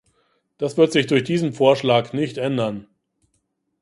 Das 0.57 0.77
wird 0.77 0.91
sich 0.91 1.05
durch 1.05 1.23
diesen 1.23 1.53
Vorschlag 1.53 2.11
nicht 2.11 2.39
ändern. 2.39 2.87